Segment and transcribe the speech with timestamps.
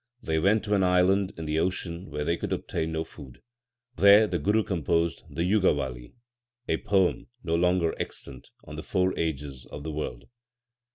[0.23, 3.39] They went to an island in the ocean where they could obtain no food.
[3.97, 6.15] There the Guru composed the Jugawali,
[6.67, 10.25] a poem (no longer extant) on the four ages of the world.